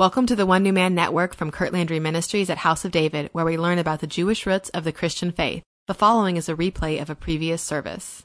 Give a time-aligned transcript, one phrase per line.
[0.00, 3.28] Welcome to the One New Man Network from Curt Landry Ministries at House of David,
[3.34, 5.62] where we learn about the Jewish roots of the Christian faith.
[5.88, 8.24] The following is a replay of a previous service.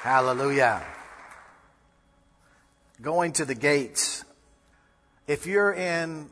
[0.00, 0.82] Hallelujah.
[3.02, 4.24] Going to the gates.
[5.26, 6.30] If you're in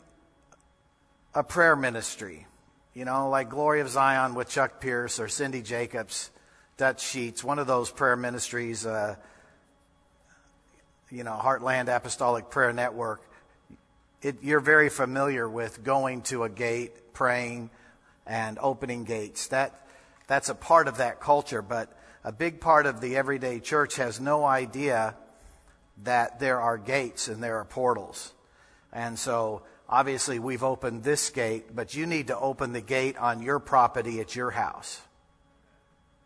[1.34, 2.46] a prayer ministry,
[2.94, 6.30] you know, like Glory of Zion with Chuck Pierce or Cindy Jacobs,
[6.78, 9.16] Dutch Sheets, one of those prayer ministries, uh,
[11.14, 13.22] you know, Heartland Apostolic Prayer Network,
[14.20, 17.70] it, you're very familiar with going to a gate, praying,
[18.26, 19.46] and opening gates.
[19.48, 19.86] That,
[20.26, 24.18] that's a part of that culture, but a big part of the everyday church has
[24.18, 25.14] no idea
[26.02, 28.32] that there are gates and there are portals.
[28.92, 33.40] And so, obviously, we've opened this gate, but you need to open the gate on
[33.40, 35.00] your property at your house.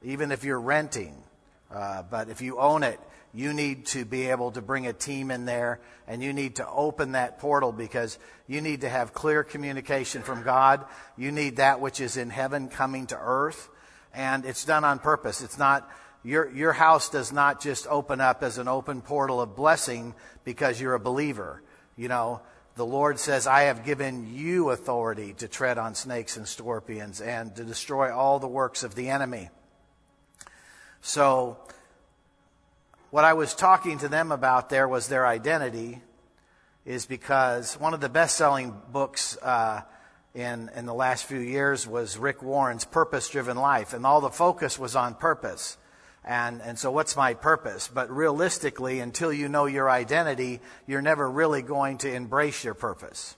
[0.02, 1.22] Even if you're renting,
[1.70, 2.98] uh, but if you own it,
[3.38, 5.78] you need to be able to bring a team in there
[6.09, 10.42] and you need to open that portal because you need to have clear communication from
[10.42, 10.84] God.
[11.17, 13.69] You need that which is in heaven coming to earth.
[14.12, 15.41] And it's done on purpose.
[15.41, 15.89] It's not,
[16.25, 20.80] your, your house does not just open up as an open portal of blessing because
[20.80, 21.62] you're a believer.
[21.97, 22.41] You know,
[22.75, 27.55] the Lord says, I have given you authority to tread on snakes and scorpions and
[27.55, 29.50] to destroy all the works of the enemy.
[31.02, 31.58] So,
[33.11, 36.03] what I was talking to them about there was their identity,
[36.84, 39.83] is because one of the best selling books uh,
[40.34, 44.31] in, in the last few years was Rick Warren's Purpose Driven Life, and all the
[44.31, 45.79] focus was on purpose.
[46.25, 47.89] And, and so, what's my purpose?
[47.89, 53.36] But realistically, until you know your identity, you're never really going to embrace your purpose.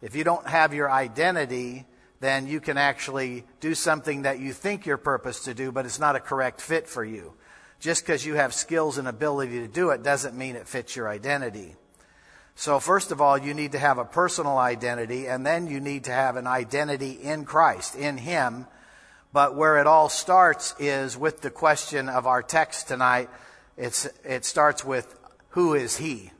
[0.00, 1.84] If you don't have your identity,
[2.20, 5.98] then you can actually do something that you think your purpose to do, but it's
[5.98, 7.34] not a correct fit for you.
[7.84, 11.06] Just because you have skills and ability to do it doesn't mean it fits your
[11.06, 11.76] identity.
[12.54, 16.04] So, first of all, you need to have a personal identity, and then you need
[16.04, 18.66] to have an identity in Christ, in Him.
[19.34, 23.28] But where it all starts is with the question of our text tonight.
[23.76, 25.14] It's, it starts with,
[25.50, 26.30] Who is He?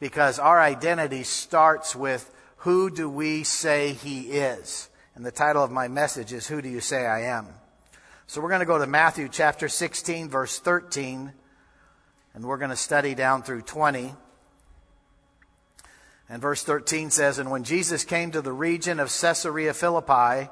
[0.00, 4.88] Because our identity starts with, Who do we say He is?
[5.14, 7.46] And the title of my message is, Who do you say I am?
[8.26, 11.30] So we're going to go to Matthew chapter 16, verse 13,
[12.32, 14.14] and we're going to study down through 20.
[16.30, 20.48] And verse 13 says, And when Jesus came to the region of Caesarea Philippi,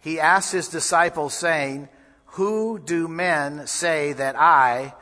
[0.00, 1.90] he asked his disciples, saying,
[2.24, 4.94] Who do men say that I,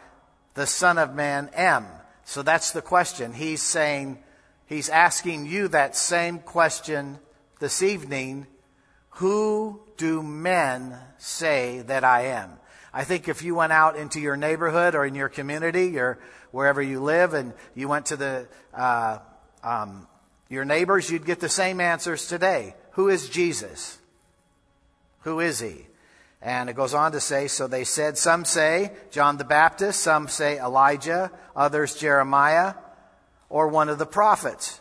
[0.55, 1.87] the Son of Man, am?
[2.25, 3.33] So that's the question.
[3.33, 4.19] He's saying,
[4.67, 7.21] He's asking you that same question
[7.61, 8.49] this evening.
[9.11, 12.53] Who do men say that I am?
[12.93, 16.19] I think if you went out into your neighborhood or in your community or
[16.53, 19.19] wherever you live and you went to the, uh,
[19.63, 20.09] um,
[20.49, 22.75] your neighbors, you'd get the same answers today.
[22.93, 23.99] Who is Jesus?
[25.21, 25.87] Who is he?
[26.41, 30.29] And it goes on to say, so they said, some say John the Baptist, some
[30.29, 32.73] say Elijah, others Jeremiah,
[33.51, 34.81] or one of the prophets.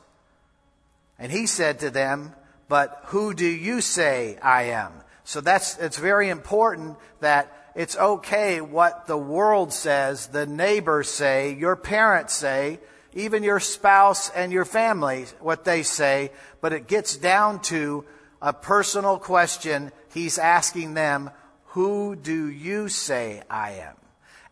[1.19, 2.33] And he said to them,
[2.69, 4.93] but who do you say I am?
[5.29, 11.53] So that's, it's very important that it's okay what the world says, the neighbors say,
[11.53, 12.79] your parents say,
[13.13, 16.31] even your spouse and your family, what they say,
[16.61, 18.05] but it gets down to
[18.41, 19.91] a personal question.
[20.15, 21.29] He's asking them,
[21.65, 23.97] who do you say I am?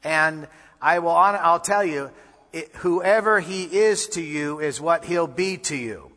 [0.03, 0.47] And
[0.79, 2.11] I will, I'll tell you,
[2.53, 6.11] it, whoever he is to you is what he'll be to you.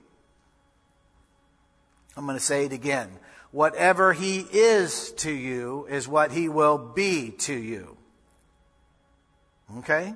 [2.15, 3.09] I'm going to say it again.
[3.53, 7.97] Whatever he is to you is what he will be to you.
[9.79, 10.15] Okay?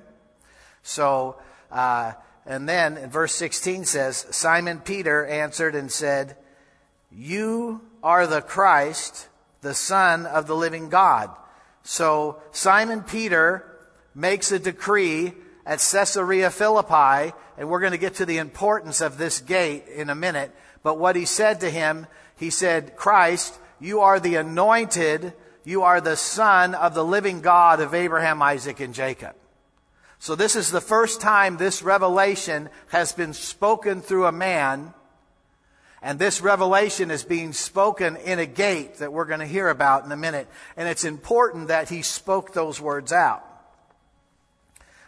[0.83, 1.37] So,
[1.71, 2.13] uh,
[2.45, 6.37] and then in verse 16 says, Simon Peter answered and said,
[7.11, 9.27] You are the Christ,
[9.61, 11.31] the Son of the living God.
[11.83, 13.65] So Simon Peter
[14.13, 15.33] makes a decree
[15.65, 20.09] at Caesarea Philippi, and we're going to get to the importance of this gate in
[20.09, 20.55] a minute.
[20.83, 22.05] But what he said to him
[22.37, 25.33] he said, Christ, you are the anointed,
[25.63, 29.35] you are the son of the living God of Abraham, Isaac, and Jacob.
[30.19, 34.93] So this is the first time this revelation has been spoken through a man.
[36.01, 40.05] And this revelation is being spoken in a gate that we're going to hear about
[40.05, 40.47] in a minute.
[40.77, 43.43] And it's important that he spoke those words out.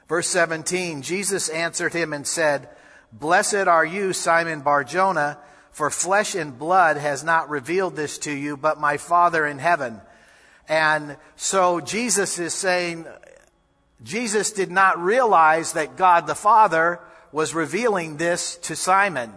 [0.07, 2.69] Verse 17, Jesus answered him and said,
[3.11, 5.37] Blessed are you, Simon Barjona,
[5.77, 10.01] for flesh and blood has not revealed this to you, but my Father in heaven.
[10.67, 13.05] And so Jesus is saying,
[14.01, 16.99] Jesus did not realize that God the Father
[17.31, 19.31] was revealing this to Simon,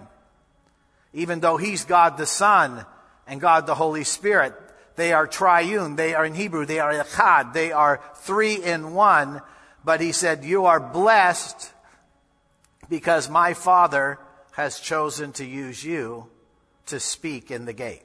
[1.12, 2.86] even though he's God the Son
[3.26, 4.54] and God the Holy Spirit.
[4.96, 5.96] They are triune.
[5.96, 6.64] They are in Hebrew.
[6.64, 7.52] They are echad.
[7.52, 9.42] They are three in one.
[9.84, 11.70] But he said, you are blessed
[12.88, 14.18] because my Father
[14.52, 16.26] has chosen to use you
[16.86, 18.02] to speak in the gate.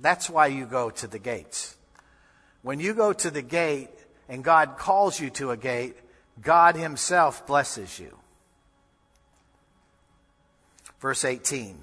[0.00, 1.76] That's why you go to the gates.
[2.62, 3.90] When you go to the gate
[4.28, 5.96] and God calls you to a gate,
[6.40, 8.16] God Himself blesses you.
[11.00, 11.82] Verse 18.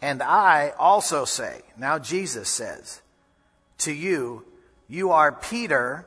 [0.00, 3.02] And I also say, now Jesus says,
[3.78, 4.44] to you,
[4.88, 6.06] you are Peter,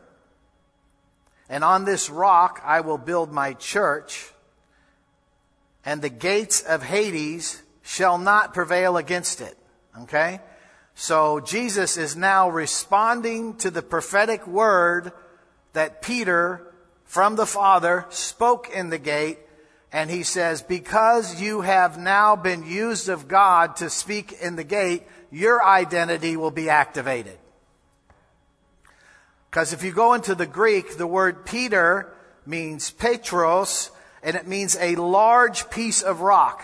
[1.50, 4.32] and on this rock I will build my church,
[5.84, 9.58] and the gates of Hades shall not prevail against it.
[10.02, 10.40] Okay?
[10.96, 15.12] So Jesus is now responding to the prophetic word
[15.74, 19.40] that Peter from the Father spoke in the gate.
[19.92, 24.64] And he says, because you have now been used of God to speak in the
[24.64, 27.38] gate, your identity will be activated.
[29.56, 32.14] Because if you go into the Greek, the word Peter
[32.46, 33.90] means Petros,
[34.22, 36.62] and it means a large piece of rock.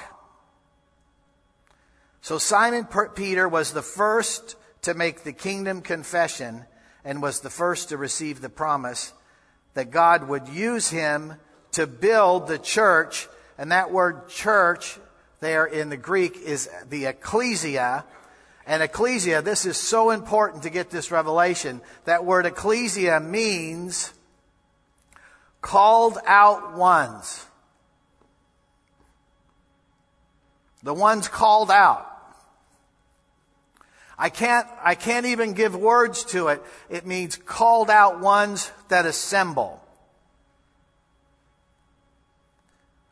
[2.20, 2.86] So Simon
[3.16, 6.66] Peter was the first to make the kingdom confession
[7.06, 9.14] and was the first to receive the promise
[9.74, 11.36] that God would use him
[11.72, 13.30] to build the church.
[13.58, 15.00] And that word church
[15.40, 18.04] there in the Greek is the ecclesia.
[18.66, 21.82] And ecclesia, this is so important to get this revelation.
[22.06, 24.14] That word ecclesia means
[25.62, 27.46] called out ones.
[30.84, 32.08] The ones called out.
[34.18, 36.62] I can't, I can't even give words to it.
[36.90, 39.82] It means called out ones that assemble.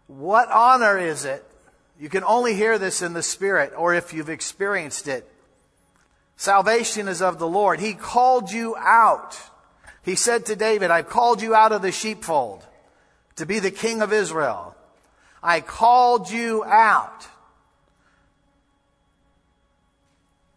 [0.06, 1.44] What honor is it?
[2.00, 5.28] You can only hear this in the Spirit or if you've experienced it.
[6.40, 7.82] Salvation is of the Lord.
[7.82, 9.38] He called you out.
[10.04, 12.66] He said to David, I've called you out of the sheepfold
[13.36, 14.74] to be the king of Israel.
[15.44, 17.28] I called you out.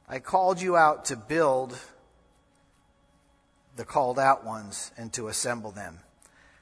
[0.09, 1.77] I called you out to build
[3.75, 5.99] the called out ones and to assemble them.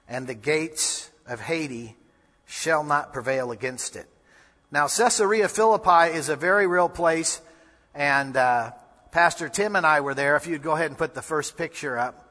[0.09, 1.91] And the gates of Hades
[2.47, 4.09] shall not prevail against it.
[4.71, 7.43] Now, Caesarea Philippi is a very real place,
[7.95, 8.71] and uh,
[9.13, 10.37] Pastor Tim and I were there.
[10.37, 12.27] If you'd go ahead and put the first picture up.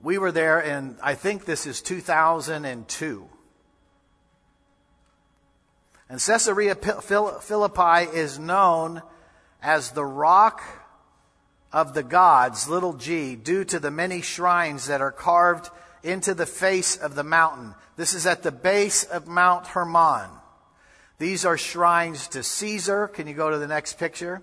[0.00, 3.28] We were there, and I think this is 2002.
[6.08, 9.02] And Caesarea Philippi is known
[9.62, 10.62] as the rock
[11.72, 15.68] of the gods, little g, due to the many shrines that are carved
[16.02, 17.74] into the face of the mountain.
[17.96, 20.30] This is at the base of Mount Hermon.
[21.20, 23.06] These are shrines to Caesar.
[23.06, 24.40] Can you go to the next picture?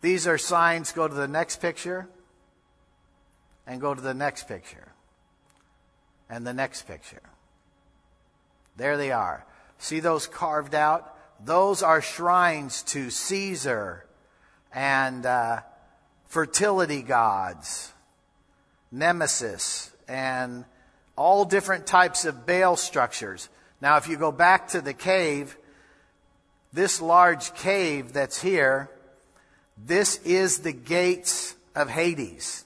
[0.00, 0.90] These are signs.
[0.90, 2.08] Go to the next picture.
[3.64, 4.88] And go to the next picture.
[6.28, 7.22] And the next picture.
[8.76, 9.46] There they are.
[9.78, 11.16] See those carved out?
[11.44, 14.04] Those are shrines to Caesar
[14.74, 15.60] and uh,
[16.26, 17.92] fertility gods,
[18.90, 20.64] Nemesis, and
[21.16, 23.48] all different types of Baal structures.
[23.80, 25.56] Now, if you go back to the cave,
[26.72, 28.90] this large cave that's here,
[29.76, 32.64] this is the gates of Hades.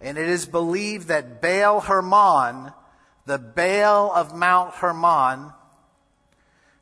[0.00, 2.72] And it is believed that Baal Hermon
[3.30, 5.52] the Baal of Mount Hermon,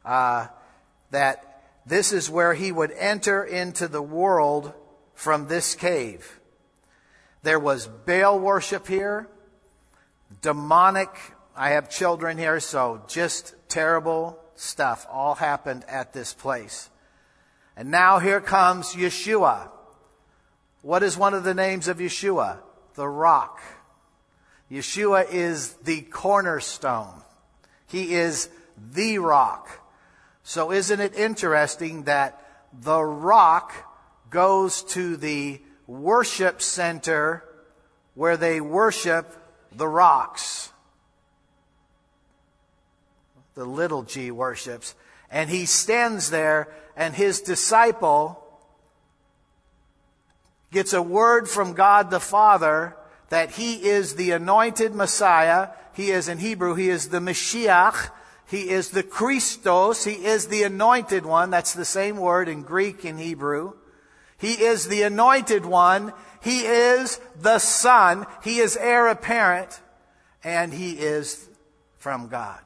[0.03, 0.47] uh,
[1.11, 4.73] that this is where he would enter into the world
[5.15, 6.41] from this cave.
[7.43, 9.29] There was Baal worship here,
[10.41, 11.11] demonic.
[11.59, 16.89] I have children here, so just terrible stuff all happened at this place.
[17.77, 19.69] And now here comes Yeshua.
[20.83, 22.59] What is one of the names of Yeshua?
[22.95, 23.61] The rock.
[24.71, 27.23] Yeshua is the cornerstone.
[27.89, 28.49] He is
[28.93, 29.69] the rock.
[30.45, 32.41] So isn't it interesting that
[32.73, 33.73] the rock
[34.31, 37.43] goes to the worship center
[38.15, 39.35] where they worship
[39.73, 40.71] the rocks?
[43.59, 44.95] The little g worships.
[45.33, 48.41] And he stands there and his disciple
[50.71, 52.95] gets a word from God the Father
[53.31, 55.71] that he is the anointed Messiah.
[55.93, 58.13] He is in Hebrew, he is the Mashiach.
[58.47, 60.05] He is the Christos.
[60.05, 61.51] He is the anointed one.
[61.51, 63.73] That's the same word in Greek and Hebrew.
[64.39, 66.13] He is the anointed one.
[66.41, 68.25] He is the Son.
[68.45, 69.81] He is heir apparent.
[70.45, 71.49] And he is
[71.99, 72.61] from God.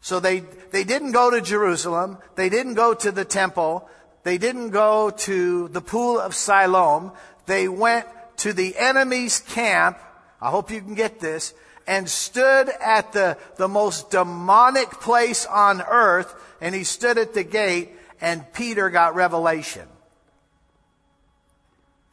[0.00, 0.40] So they,
[0.70, 2.18] they didn't go to Jerusalem.
[2.34, 3.88] They didn't go to the temple.
[4.22, 7.12] They didn't go to the pool of Siloam.
[7.46, 8.06] They went
[8.38, 9.98] to the enemy's camp.
[10.40, 11.54] I hope you can get this
[11.86, 17.42] and stood at the, the most demonic place on earth, and he stood at the
[17.42, 17.90] gate,
[18.20, 19.88] and Peter got revelation.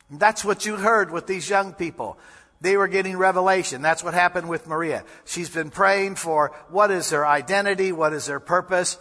[0.09, 2.17] That's what you heard with these young people.
[2.59, 3.81] They were getting revelation.
[3.81, 5.03] That's what happened with Maria.
[5.25, 8.97] She's been praying for what is her identity, what is her purpose,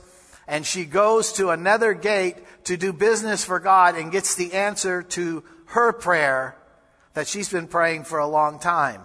[0.46, 5.02] and she goes to another gate to do business for God and gets the answer
[5.02, 6.56] to her prayer
[7.14, 9.02] that she's been praying for a long time.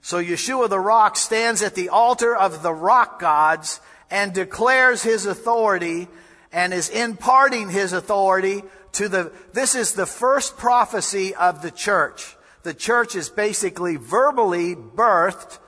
[0.00, 3.80] So Yeshua the rock stands at the altar of the rock gods
[4.10, 6.08] and declares his authority
[6.52, 8.62] and is imparting his authority
[8.96, 12.36] to the, this is the first prophecy of the church.
[12.62, 15.58] The church is basically verbally birthed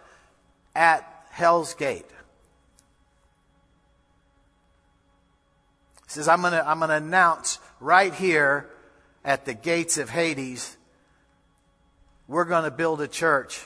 [0.74, 2.06] at Hell's Gate.
[6.06, 8.70] He says, I'm gonna, I'm gonna announce right here
[9.24, 10.76] at the gates of Hades,
[12.26, 13.62] we're gonna build a church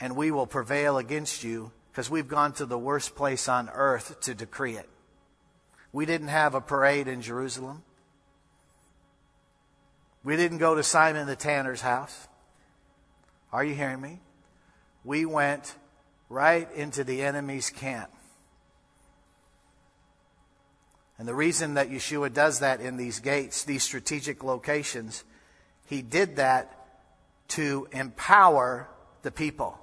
[0.00, 4.20] and we will prevail against you because we've gone to the worst place on earth
[4.22, 4.88] to decree it.
[5.92, 7.84] We didn't have a parade in Jerusalem.
[10.26, 12.26] We didn't go to Simon the tanner's house.
[13.52, 14.18] Are you hearing me?
[15.04, 15.72] We went
[16.28, 18.10] right into the enemy's camp.
[21.16, 25.22] And the reason that Yeshua does that in these gates, these strategic locations,
[25.84, 26.76] he did that
[27.50, 28.88] to empower
[29.22, 29.78] the people.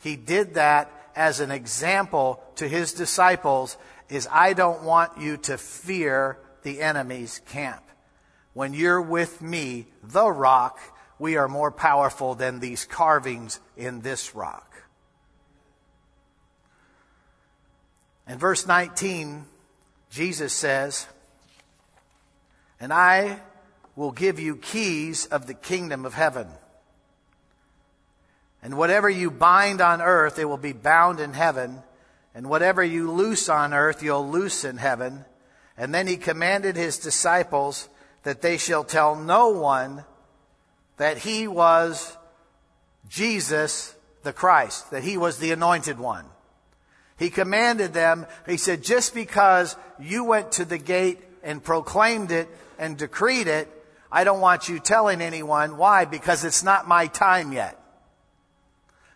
[0.00, 3.76] He did that as an example to his disciples
[4.08, 7.82] is I don't want you to fear the enemy's camp.
[8.52, 10.78] When you're with me, the rock,
[11.18, 14.66] we are more powerful than these carvings in this rock.
[18.26, 19.44] In verse 19,
[20.08, 21.06] Jesus says,
[22.80, 23.40] And I
[23.96, 26.46] will give you keys of the kingdom of heaven.
[28.62, 31.82] And whatever you bind on earth, it will be bound in heaven.
[32.34, 35.26] And whatever you loose on earth, you'll loose in heaven.
[35.76, 37.89] And then he commanded his disciples
[38.22, 40.04] that they shall tell no one
[40.96, 42.16] that he was
[43.08, 46.26] Jesus the Christ, that he was the anointed one.
[47.18, 52.48] He commanded them, he said, just because you went to the gate and proclaimed it
[52.78, 53.68] and decreed it,
[54.10, 55.76] I don't want you telling anyone.
[55.76, 56.04] Why?
[56.04, 57.78] Because it's not my time yet.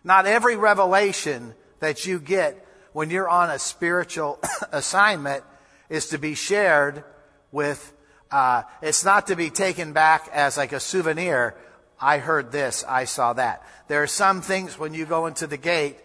[0.03, 4.39] Not every revelation that you get when you're on a spiritual
[4.71, 5.43] assignment
[5.89, 7.03] is to be shared
[7.51, 7.91] with,
[8.35, 11.55] uh, it's not to be taken back as like a souvenir.
[12.01, 13.65] I heard this, I saw that.
[13.87, 15.95] There are some things when you go into the gate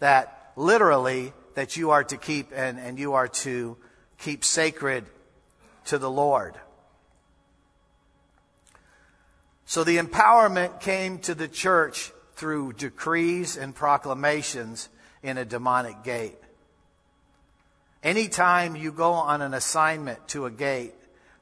[0.00, 3.76] that literally that you are to keep and, and you are to
[4.18, 5.04] keep sacred
[5.84, 6.56] to the Lord.
[9.64, 14.88] So the empowerment came to the church through decrees and proclamations
[15.22, 16.38] in a demonic gate.
[18.02, 20.92] Anytime you go on an assignment to a gate,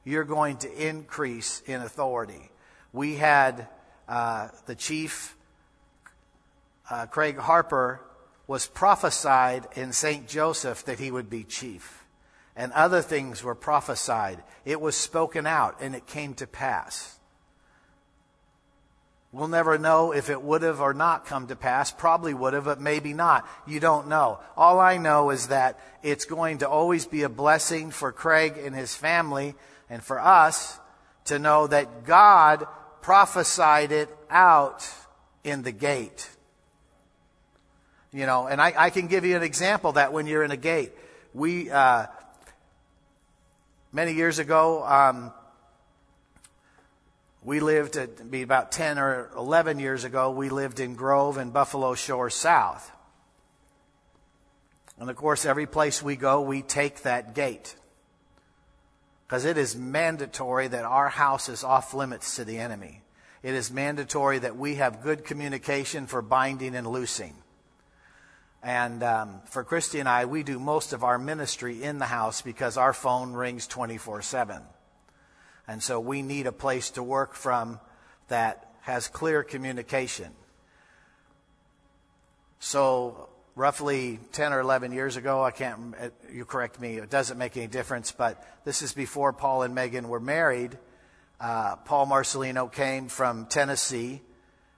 [0.05, 2.51] you're going to increase in authority.
[2.93, 3.67] We had
[4.07, 5.35] uh, the chief,
[6.89, 7.99] uh, Craig Harper,
[8.47, 10.27] was prophesied in St.
[10.27, 12.05] Joseph that he would be chief.
[12.55, 14.41] And other things were prophesied.
[14.63, 17.19] It was spoken out and it came to pass.
[19.31, 21.91] We'll never know if it would have or not come to pass.
[21.91, 23.45] Probably would have, but maybe not.
[23.67, 24.39] You don't know.
[24.55, 28.73] All I know is that it's going to always be a blessing for Craig and
[28.73, 29.55] his family
[29.89, 30.79] and for us
[31.25, 32.67] to know that God
[33.01, 34.87] prophesied it out
[35.43, 36.29] in the gate.
[38.11, 40.57] You know, and I, I can give you an example that when you're in a
[40.57, 40.93] gate,
[41.33, 42.07] we, uh,
[43.91, 45.33] many years ago, um,
[47.43, 47.97] we lived
[48.31, 52.91] be about 10 or 11 years ago, we lived in Grove and Buffalo Shore South.
[54.99, 57.75] And of course, every place we go, we take that gate.
[59.27, 63.01] Because it is mandatory that our house is off limits to the enemy.
[63.41, 67.35] It is mandatory that we have good communication for binding and loosing.
[68.63, 72.41] And um, for Christy and I, we do most of our ministry in the house
[72.41, 74.61] because our phone rings 24 7.
[75.67, 77.79] And so we need a place to work from
[78.27, 80.31] that has clear communication.
[82.59, 83.24] So,
[83.55, 85.95] roughly 10 or 11 years ago, I can't,
[86.31, 90.09] you correct me, it doesn't make any difference, but this is before Paul and Megan
[90.09, 90.77] were married.
[91.39, 94.21] Uh, Paul Marcelino came from Tennessee,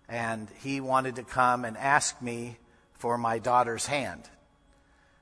[0.07, 2.57] and he wanted to come and ask me
[2.93, 4.24] for my daughter's hand.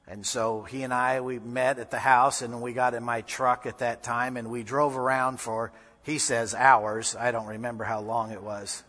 [0.08, 3.22] And so he and I, we met at the house, and we got in my
[3.22, 5.72] truck at that time, and we drove around for,
[6.04, 7.16] he says, hours.
[7.16, 8.84] I don't remember how long it was.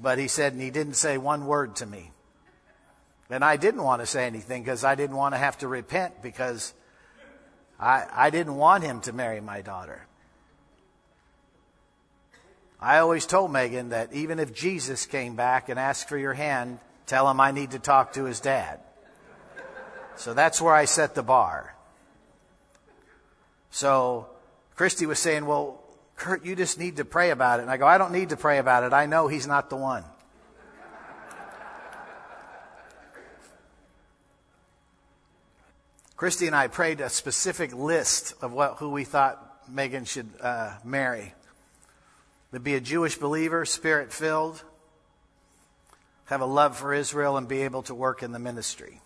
[0.00, 2.10] But he said, and he didn't say one word to me.
[3.30, 6.22] And I didn't want to say anything because I didn't want to have to repent
[6.22, 6.74] because
[7.80, 10.06] I, I didn't want him to marry my daughter.
[12.80, 16.80] I always told Megan that even if Jesus came back and asked for your hand,
[17.06, 18.80] tell him I need to talk to his dad.
[20.16, 21.74] So that's where I set the bar.
[23.70, 24.28] So
[24.76, 25.82] Christy was saying, Well,
[26.16, 27.62] Curt, you just need to pray about it.
[27.62, 28.92] And I go, I don't need to pray about it.
[28.92, 30.04] I know he's not the one.
[36.16, 40.74] Christy and I prayed a specific list of what, who we thought Megan should uh,
[40.84, 41.34] marry.
[42.52, 44.62] To be a Jewish believer, spirit filled,
[46.26, 49.00] have a love for Israel, and be able to work in the ministry.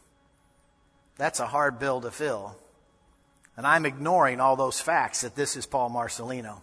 [1.17, 2.57] That's a hard bill to fill.
[3.57, 6.61] And I'm ignoring all those facts that this is Paul Marcelino.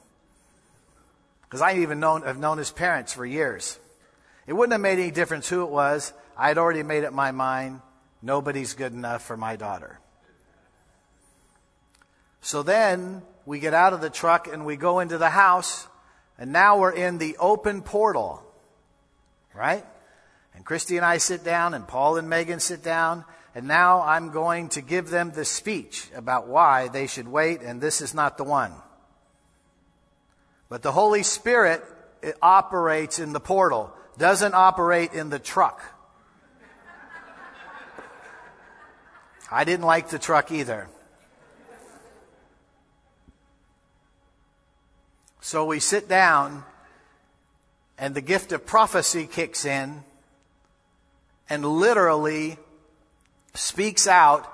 [1.41, 3.79] Because I even known, have known his parents for years.
[4.45, 6.13] It wouldn't have made any difference who it was.
[6.37, 7.81] I had already made up my mind.
[8.21, 9.99] Nobody's good enough for my daughter.
[12.45, 15.87] So then we get out of the truck and we go into the house,
[16.37, 18.43] and now we're in the open portal,
[19.55, 19.83] right?
[20.53, 23.25] And Christy and I sit down, and Paul and Megan sit down,
[23.55, 27.81] and now I'm going to give them the speech about why they should wait, and
[27.81, 28.73] this is not the one.
[30.69, 31.83] But the Holy Spirit
[32.43, 35.81] operates in the portal, doesn't operate in the truck.
[39.51, 40.89] I didn't like the truck either.
[45.45, 46.63] So we sit down,
[47.99, 50.03] and the gift of prophecy kicks in
[51.47, 52.57] and literally
[53.53, 54.51] speaks out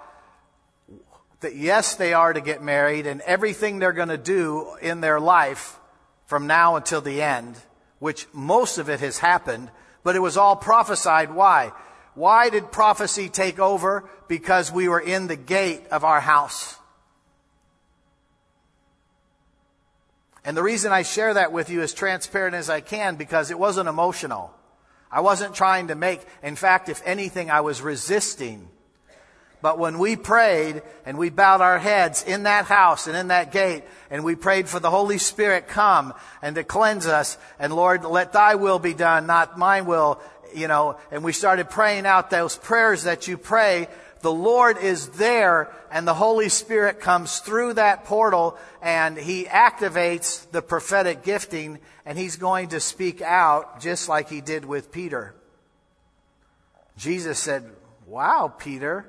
[1.40, 5.22] that yes, they are to get married, and everything they're going to do in their
[5.22, 5.80] life
[6.26, 7.56] from now until the end,
[8.00, 9.72] which most of it has happened,
[10.04, 11.34] but it was all prophesied.
[11.34, 11.72] Why?
[12.16, 14.10] Why did prophecy take over?
[14.28, 16.76] Because we were in the gate of our house.
[20.44, 23.60] And the reason I share that with you as transparent as I can because it
[23.60, 24.54] wasn't emotional.
[25.12, 28.70] I wasn't trying to make, in fact, if anything, I was resisting
[29.62, 33.52] but when we prayed and we bowed our heads in that house and in that
[33.52, 38.04] gate and we prayed for the Holy Spirit come and to cleanse us and Lord,
[38.04, 40.20] let thy will be done, not mine will,
[40.56, 43.88] you know, and we started praying out those prayers that you pray,
[44.22, 50.50] the Lord is there and the Holy Spirit comes through that portal and he activates
[50.52, 55.34] the prophetic gifting and he's going to speak out just like he did with Peter.
[56.98, 57.66] Jesus said,
[58.08, 59.06] wow, Peter,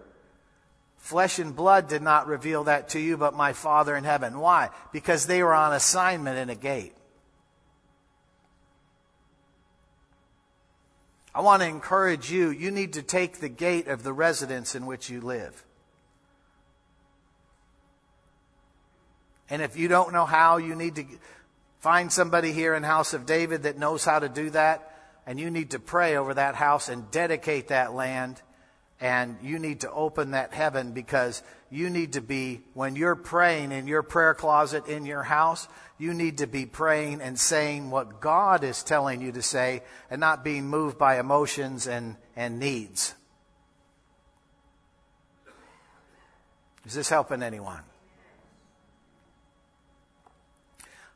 [1.02, 4.38] Flesh and blood did not reveal that to you, but my Father in heaven.
[4.38, 4.70] Why?
[4.92, 6.94] Because they were on assignment in a gate.
[11.34, 14.84] I want to encourage you, you need to take the gate of the residence in
[14.86, 15.64] which you live.
[19.48, 21.04] And if you don't know how, you need to
[21.80, 24.88] find somebody here in House of David that knows how to do that.
[25.26, 28.42] And you need to pray over that house and dedicate that land
[29.02, 33.72] and you need to open that heaven because you need to be, when you're praying
[33.72, 35.66] in your prayer closet in your house,
[35.98, 40.20] you need to be praying and saying what God is telling you to say and
[40.20, 43.12] not being moved by emotions and, and needs.
[46.86, 47.80] Is this helping anyone?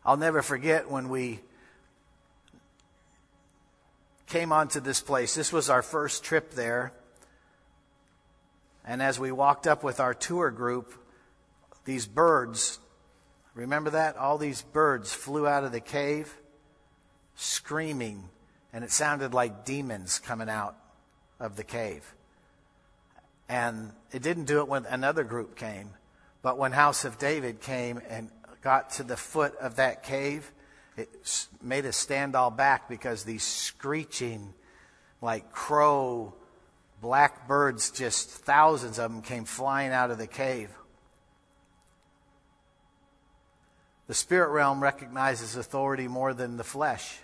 [0.04, 1.38] I'll never forget when we
[4.26, 5.36] came onto this place.
[5.36, 6.92] This was our first trip there.
[8.86, 10.94] And as we walked up with our tour group,
[11.84, 12.78] these birds,
[13.54, 14.16] remember that?
[14.16, 16.32] All these birds flew out of the cave
[17.36, 18.28] screaming,
[18.72, 20.76] and it sounded like demons coming out
[21.38, 22.14] of the cave.
[23.48, 25.90] And it didn't do it when another group came,
[26.42, 28.30] but when House of David came and
[28.62, 30.50] got to the foot of that cave,
[30.96, 34.54] it made us stand all back because these screeching,
[35.20, 36.34] like crow,
[37.06, 40.68] black birds, just thousands of them, came flying out of the cave.
[44.08, 47.18] The spirit realm recognizes authority more than the flesh.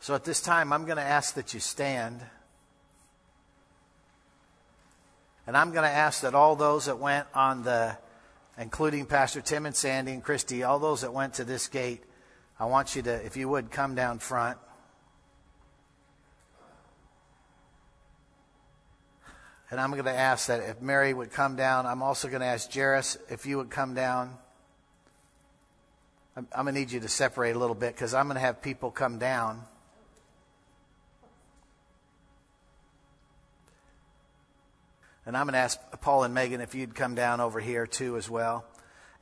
[0.00, 2.20] So at this time, I'm going to ask that you stand.
[5.46, 7.96] And I'm going to ask that all those that went on the,
[8.58, 12.02] including Pastor Tim and Sandy and Christy, all those that went to this gate,
[12.58, 14.58] I want you to, if you would, come down front.
[19.72, 22.46] And I'm going to ask that if Mary would come down, I'm also going to
[22.46, 24.36] ask Jairus if you would come down.
[26.36, 28.42] I'm, I'm going to need you to separate a little bit because I'm going to
[28.42, 29.62] have people come down.
[35.24, 38.18] And I'm going to ask Paul and Megan if you'd come down over here too
[38.18, 38.66] as well.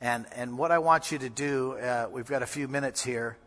[0.01, 3.37] And, and what I want you to do, uh, we've got a few minutes here.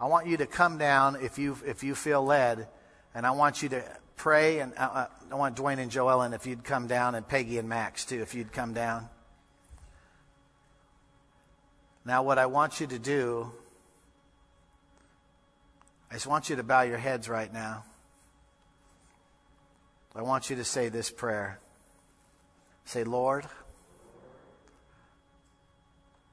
[0.00, 2.66] I want you to come down if you, if you feel led,
[3.14, 3.84] and I want you to
[4.18, 7.68] pray, and uh, I want Dwayne and Joellen if you'd come down, and Peggy and
[7.68, 9.08] Max too, if you'd come down.
[12.04, 13.50] Now, what I want you to do,
[16.10, 17.84] I just want you to bow your heads right now.
[20.14, 21.60] I want you to say this prayer.
[22.84, 23.46] Say, Lord,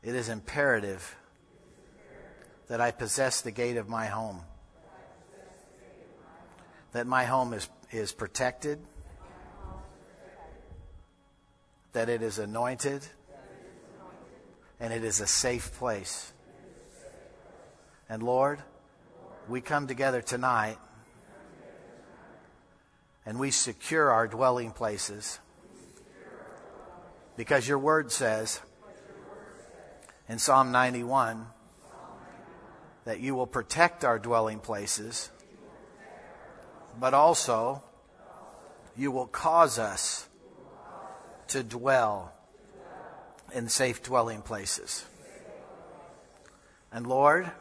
[0.02, 1.16] it is imperative
[2.68, 4.42] that I possess the gate of my home
[6.96, 8.80] that my home is, is protected,
[11.94, 13.06] that it is anointed,
[14.80, 16.34] and it is a safe place.
[18.10, 18.62] And Lord,
[19.48, 20.78] we come together tonight
[23.26, 25.40] and we secure our dwelling places
[27.36, 28.62] because your word says
[30.30, 31.48] in Psalm 91
[33.06, 35.32] that you will protect our dwelling places
[37.00, 37.84] but also
[38.96, 40.28] you will cause us
[41.48, 42.34] to dwell
[43.54, 45.06] in safe dwelling places.
[46.92, 47.52] And Lord,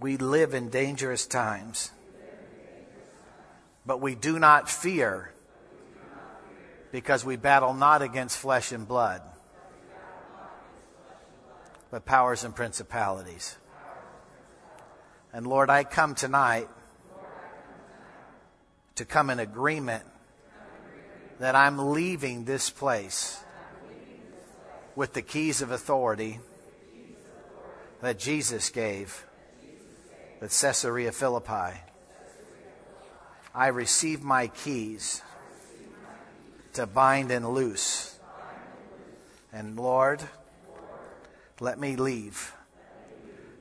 [0.00, 1.90] we live in dangerous times,
[3.86, 5.32] but we do not fear
[6.90, 9.22] because we battle not against flesh and blood,
[11.90, 13.56] but powers and principalities.
[15.32, 16.68] And Lord, I come tonight
[19.00, 20.04] to come in agreement
[21.38, 23.40] that I'm leaving this place
[24.94, 26.38] with the keys of authority
[28.02, 29.24] that Jesus gave
[30.42, 31.80] at Caesarea Philippi.
[33.54, 35.22] I receive my keys
[36.74, 38.18] to bind and loose.
[39.50, 40.20] And Lord,
[41.58, 42.52] let me leave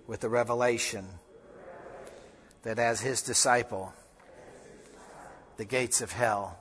[0.06, 1.08] with the revelation
[2.64, 3.94] that as his disciple,
[5.60, 6.58] the gates of hell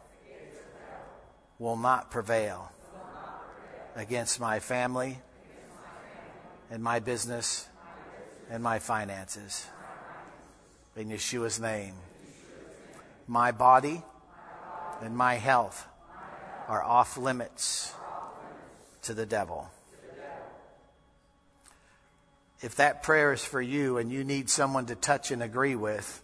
[1.60, 2.72] will not prevail
[3.94, 5.20] against my family
[6.68, 7.68] and my business
[8.50, 9.68] and my finances.
[10.96, 11.94] In Yeshua's name.
[13.28, 14.02] My body
[15.00, 15.86] and my health
[16.66, 17.94] are off limits
[19.02, 19.70] to the devil.
[22.60, 26.20] If that prayer is for you and you need someone to touch and agree with,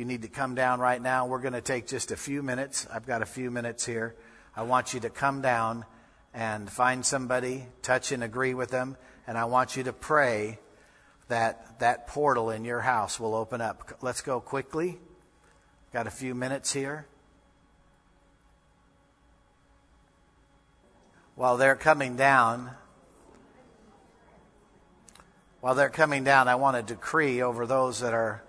[0.00, 1.26] you need to come down right now.
[1.26, 2.86] We're going to take just a few minutes.
[2.90, 4.16] I've got a few minutes here.
[4.56, 5.84] I want you to come down
[6.32, 10.58] and find somebody, touch and agree with them, and I want you to pray
[11.28, 13.98] that that portal in your house will open up.
[14.00, 14.98] Let's go quickly.
[15.92, 17.04] Got a few minutes here.
[21.34, 22.70] While they're coming down,
[25.60, 28.42] while they're coming down, I want to decree over those that are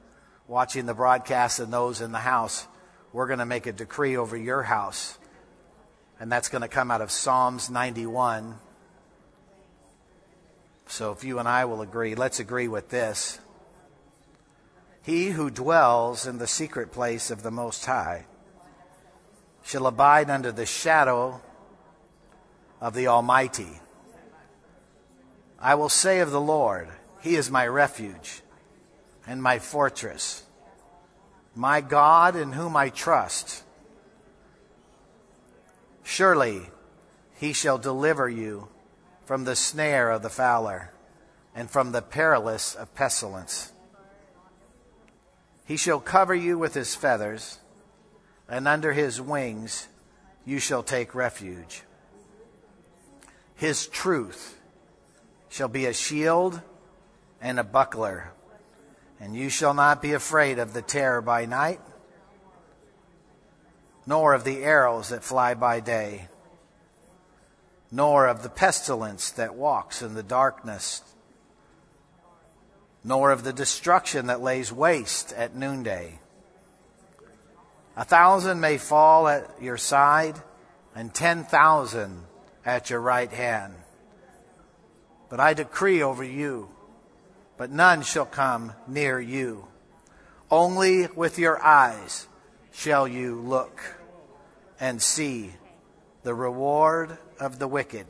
[0.51, 2.67] watching the broadcast and those in the house,
[3.13, 5.17] we're going to make a decree over your house.
[6.19, 8.55] And that's going to come out of Psalms 91.
[10.87, 13.39] So if you and I will agree, let's agree with this.
[15.03, 18.25] He who dwells in the secret place of the Most High
[19.63, 21.39] shall abide under the shadow
[22.81, 23.79] of the Almighty.
[25.57, 26.89] I will say of the Lord,
[27.21, 28.41] He is my refuge
[29.27, 30.43] and my fortress,
[31.55, 33.63] my God in whom I trust.
[36.03, 36.61] Surely
[37.35, 38.67] he shall deliver you
[39.25, 40.91] from the snare of the fowler
[41.55, 43.71] and from the perilous of pestilence.
[45.65, 47.59] He shall cover you with his feathers,
[48.49, 49.87] and under his wings
[50.45, 51.83] you shall take refuge.
[53.55, 54.57] His truth
[55.49, 56.61] shall be a shield
[57.39, 58.31] and a buckler.
[59.21, 61.79] And you shall not be afraid of the terror by night,
[64.07, 66.27] nor of the arrows that fly by day,
[67.91, 71.03] nor of the pestilence that walks in the darkness,
[73.03, 76.19] nor of the destruction that lays waste at noonday.
[77.95, 80.41] A thousand may fall at your side,
[80.95, 82.23] and ten thousand
[82.65, 83.75] at your right hand.
[85.29, 86.70] But I decree over you,
[87.61, 89.67] but none shall come near you.
[90.49, 92.27] Only with your eyes
[92.71, 93.79] shall you look
[94.79, 95.51] and see
[96.23, 98.07] the reward of the wicked,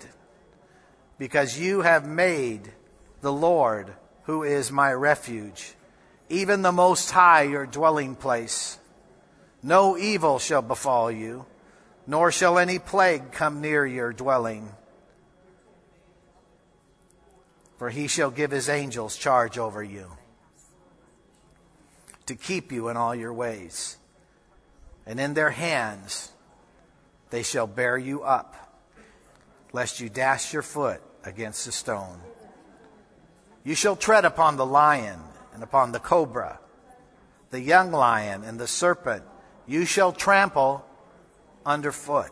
[1.17, 2.71] because you have made
[3.19, 5.73] the Lord, who is my refuge,
[6.29, 8.79] even the Most High your dwelling place.
[9.61, 11.45] No evil shall befall you,
[12.07, 14.69] nor shall any plague come near your dwelling.
[17.81, 20.05] For he shall give his angels charge over you,
[22.27, 23.97] to keep you in all your ways.
[25.07, 26.31] And in their hands
[27.31, 28.77] they shall bear you up,
[29.73, 32.19] lest you dash your foot against a stone.
[33.63, 35.19] You shall tread upon the lion
[35.51, 36.59] and upon the cobra,
[37.49, 39.23] the young lion and the serpent
[39.65, 40.85] you shall trample
[41.65, 42.29] underfoot.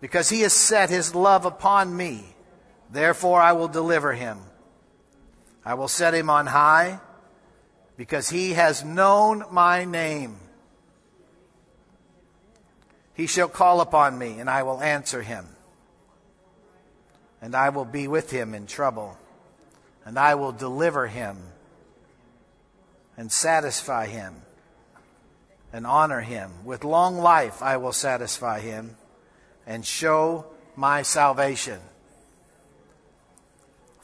[0.00, 2.34] Because he has set his love upon me,
[2.90, 4.38] therefore I will deliver him.
[5.64, 7.00] I will set him on high,
[7.96, 10.36] because he has known my name.
[13.14, 15.46] He shall call upon me, and I will answer him.
[17.42, 19.18] And I will be with him in trouble,
[20.04, 21.38] and I will deliver him
[23.16, 24.36] and satisfy him
[25.72, 26.64] and honor him.
[26.64, 28.96] With long life I will satisfy him
[29.66, 30.46] and show
[30.76, 31.80] my salvation.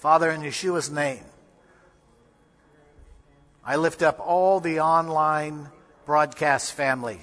[0.04, 1.24] Father, in Yeshua's name,
[3.64, 5.68] I lift up all the online
[6.04, 7.22] broadcast family.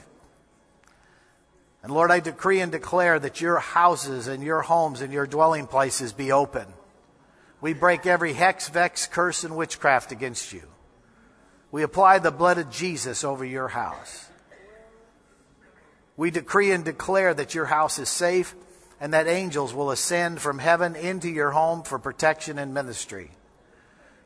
[1.83, 5.67] And Lord, I decree and declare that your houses and your homes and your dwelling
[5.67, 6.65] places be open.
[7.61, 10.63] We break every hex, vex, curse, and witchcraft against you.
[11.71, 14.27] We apply the blood of Jesus over your house.
[16.17, 18.55] We decree and declare that your house is safe
[19.01, 23.31] and that angels will ascend from heaven into your home for protection and ministry.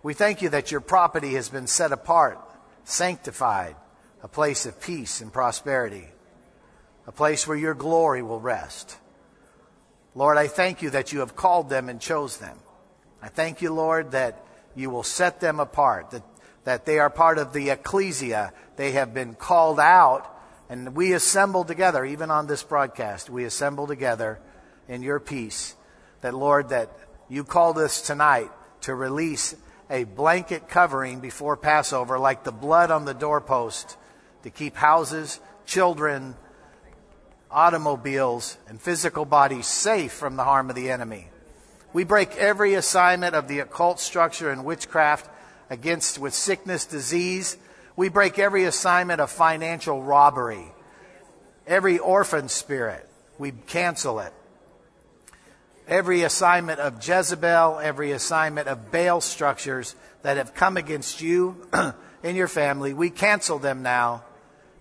[0.03, 2.37] We thank you that your property has been set apart,
[2.83, 3.77] sanctified,
[4.21, 6.09] a place of peace and prosperity,
[7.07, 8.97] a place where your glory will rest.
[10.13, 12.59] Lord, I thank you that you have called them and chose them.
[13.21, 16.23] I thank you, Lord, that you will set them apart, that,
[16.65, 18.51] that they are part of the ecclesia.
[18.75, 20.31] They have been called out
[20.69, 24.39] and we assemble together, even on this broadcast, we assemble together
[24.87, 25.75] in your peace.
[26.21, 26.89] That, Lord, that
[27.29, 28.49] you called us tonight
[28.81, 29.55] to release
[29.89, 33.97] a blanket covering before Passover, like the blood on the doorpost,
[34.43, 36.35] to keep houses, children,
[37.51, 41.27] automobiles, and physical bodies safe from the harm of the enemy.
[41.93, 45.29] We break every assignment of the occult structure and witchcraft
[45.69, 47.57] against with sickness, disease,
[47.95, 50.65] we break every assignment of financial robbery,
[51.65, 53.07] every orphan spirit.
[53.37, 54.33] We cancel it.
[55.87, 61.67] Every assignment of Jezebel, every assignment of Baal structures that have come against you
[62.23, 64.23] and your family, we cancel them now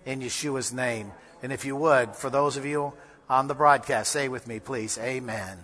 [0.05, 1.11] in Yeshua's name.
[1.43, 2.93] And if you would, for those of you
[3.29, 5.59] on the broadcast, say with me, please, Amen.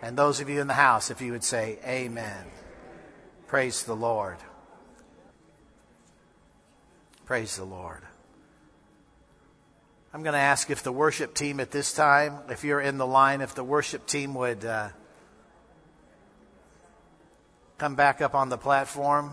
[0.00, 2.46] And those of you in the house, if you would say, Amen.
[3.46, 4.38] Praise the Lord.
[7.26, 8.02] Praise the Lord.
[10.14, 13.06] I'm going to ask if the worship team at this time, if you're in the
[13.06, 14.90] line, if the worship team would uh,
[17.78, 19.32] come back up on the platform.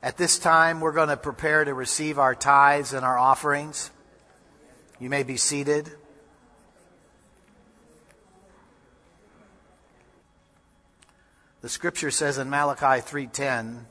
[0.00, 3.90] At this time, we're going to prepare to receive our tithes and our offerings.
[5.00, 5.90] You may be seated.
[11.62, 13.88] The scripture says in Malachi 3:10,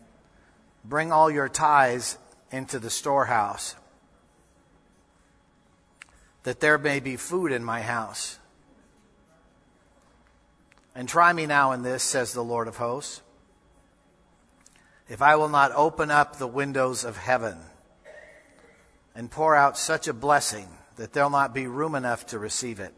[0.85, 2.17] "Bring all your tithes
[2.51, 3.75] into the storehouse,
[6.43, 8.39] that there may be food in my house.
[10.95, 13.21] And try me now in this, says the Lord of hosts,
[15.09, 17.57] if I will not open up the windows of heaven
[19.15, 22.93] and pour out such a blessing that there'll not be room enough to receive it.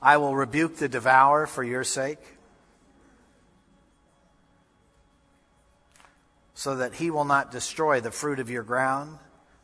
[0.00, 2.18] I will rebuke the devourer for your sake,
[6.54, 9.18] so that he will not destroy the fruit of your ground,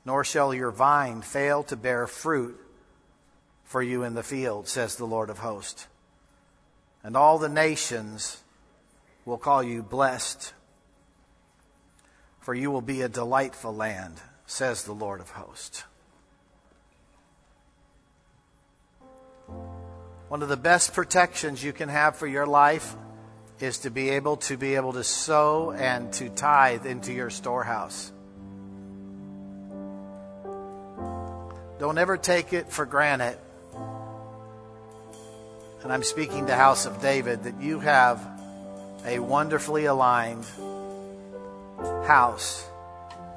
[0.04, 2.58] nor shall your vine fail to bear fruit
[3.64, 5.86] for you in the field, says the Lord of hosts.
[7.04, 8.42] And all the nations
[9.24, 10.54] will call you blessed,
[12.40, 14.14] for you will be a delightful land,
[14.46, 15.84] says the Lord of hosts.
[20.28, 22.96] One of the best protections you can have for your life
[23.60, 28.12] is to be able to be able to sow and to tithe into your storehouse.
[31.78, 33.38] Don't ever take it for granted.
[35.82, 38.20] And I'm speaking to House of David that you have
[39.04, 40.44] a wonderfully aligned
[42.06, 42.66] house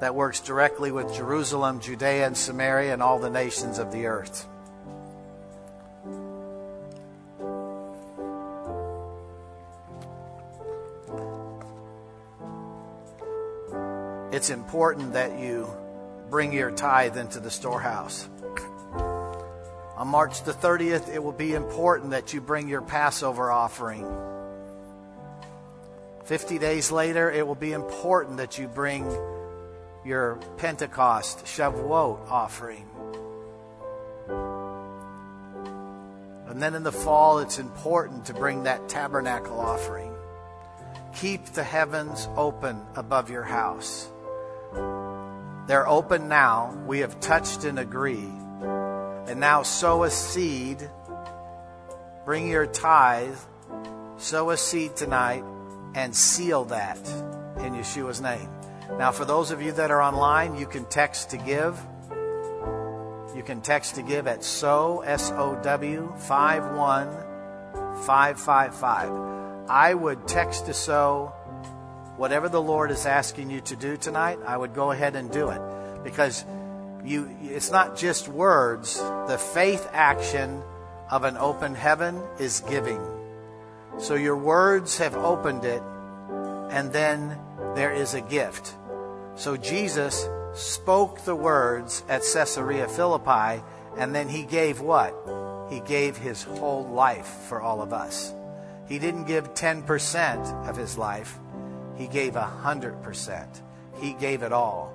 [0.00, 4.48] that works directly with Jerusalem, Judea, and Samaria, and all the nations of the earth.
[14.32, 15.68] It's important that you
[16.30, 18.28] bring your tithe into the storehouse.
[19.96, 24.06] On March the 30th, it will be important that you bring your Passover offering.
[26.24, 29.06] 50 days later, it will be important that you bring
[30.04, 32.86] your Pentecost, Shavuot offering.
[36.48, 40.12] And then in the fall, it's important to bring that tabernacle offering.
[41.14, 44.08] Keep the heavens open above your house.
[45.66, 46.74] They're open now.
[46.86, 48.28] We have touched and agree.
[49.26, 50.88] And now sow a seed.
[52.24, 53.36] Bring your tithe.
[54.18, 55.44] Sow a seed tonight
[55.94, 56.98] and seal that
[57.58, 58.48] in Yeshua's name.
[58.98, 61.80] Now, for those of you that are online, you can text to give.
[63.34, 69.10] You can text to give at SOW, S O W, 51555.
[69.68, 71.32] I would text to sow
[72.16, 75.48] whatever the Lord is asking you to do tonight, I would go ahead and do
[75.48, 75.60] it
[76.04, 76.44] because
[77.04, 78.98] you it's not just words.
[78.98, 80.62] The faith action
[81.10, 83.00] of an open heaven is giving.
[83.98, 85.82] So your words have opened it
[86.70, 87.38] and then
[87.74, 88.74] there is a gift.
[89.34, 93.62] So Jesus spoke the words at Caesarea Philippi
[93.98, 95.14] and then he gave what?
[95.70, 98.32] He gave his whole life for all of us.
[98.88, 101.38] He didn't give 10% of his life.
[102.02, 103.62] He gave a hundred percent.
[104.00, 104.92] He gave it all.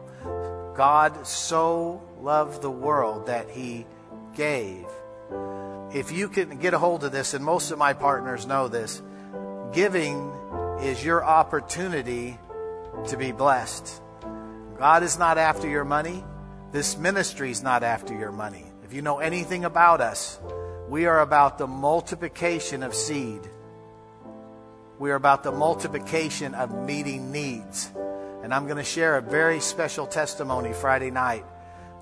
[0.75, 3.85] God so loved the world that he
[4.35, 4.85] gave.
[5.93, 9.01] If you can get a hold of this, and most of my partners know this,
[9.71, 10.29] giving
[10.81, 12.37] is your opportunity
[13.07, 14.01] to be blessed.
[14.77, 16.25] God is not after your money.
[16.73, 18.65] This ministry is not after your money.
[18.83, 20.41] If you know anything about us,
[20.89, 23.49] we are about the multiplication of seed.
[24.99, 27.91] We are about the multiplication of meeting needs.
[28.43, 31.45] And I'm going to share a very special testimony Friday night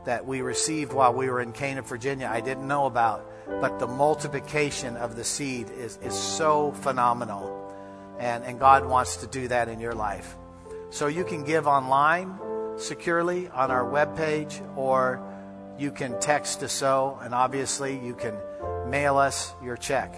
[0.06, 2.30] that we received while we were in Canaan, Virginia.
[2.32, 3.30] I didn't know about,
[3.60, 7.74] but the multiplication of the seed is, is so phenomenal.
[8.18, 10.38] And, and God wants to do that in your life.
[10.90, 12.40] So you can give online
[12.78, 15.22] securely on our webpage, or
[15.78, 18.36] you can text to sow, and obviously you can
[18.90, 20.16] mail us your check.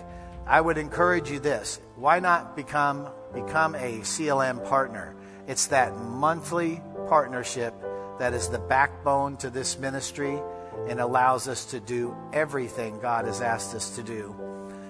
[0.48, 5.16] I would encourage you this why not become, become a CLM partner?
[5.48, 7.74] It's that monthly partnership
[8.20, 10.40] that is the backbone to this ministry
[10.88, 14.36] and allows us to do everything God has asked us to do.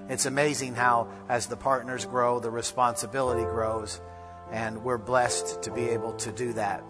[0.10, 4.00] It's amazing how, as the partners grow, the responsibility grows,
[4.52, 6.84] and we're blessed to be able to do that.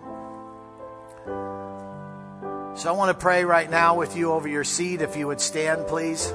[2.77, 5.01] So I want to pray right now with you over your seat.
[5.01, 6.31] If you would stand, please.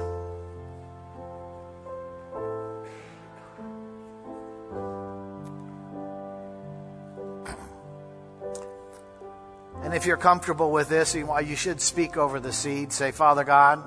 [9.93, 12.91] And if you're comfortable with this, uh, you should speak over the seed.
[12.91, 13.77] Say, Father God,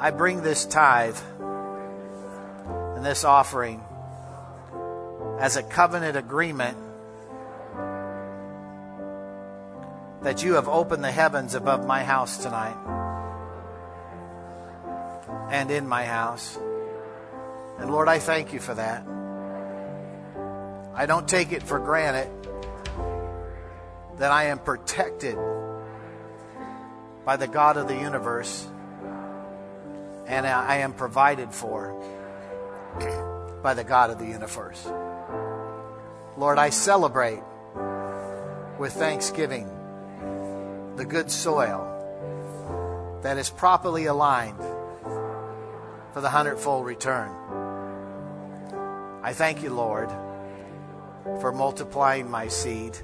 [0.00, 1.18] I bring this tithe
[2.96, 3.84] and this offering
[5.38, 6.78] as a covenant agreement
[10.22, 12.78] that you have opened the heavens above my house tonight
[15.50, 16.58] and in my house.
[17.78, 19.06] And Lord, I thank you for that.
[20.94, 22.30] I don't take it for granted
[24.18, 25.36] that I am protected
[27.24, 28.68] by the God of the universe
[30.26, 31.92] and I am provided for
[33.62, 34.86] by the God of the universe.
[36.36, 37.42] Lord, I celebrate
[38.78, 39.68] with thanksgiving
[40.96, 41.90] the good soil
[43.22, 44.60] that is properly aligned
[46.12, 47.30] for the hundredfold return.
[49.22, 50.10] I thank you, Lord,
[51.40, 52.96] for multiplying my seed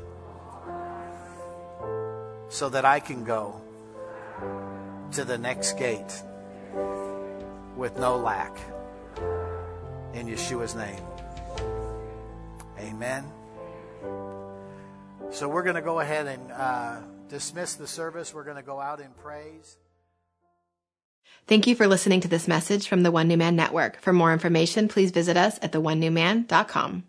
[2.50, 3.60] so that I can go
[5.12, 6.22] to the next gate
[7.76, 8.58] with no lack.
[10.12, 11.02] In Yeshua's name.
[12.78, 13.24] Amen.
[15.30, 16.96] So we're going to go ahead and uh,
[17.28, 18.34] dismiss the service.
[18.34, 19.76] We're going to go out in praise.
[21.46, 24.00] Thank you for listening to this message from the One New Man Network.
[24.00, 27.04] For more information, please visit us at theonenewman.com.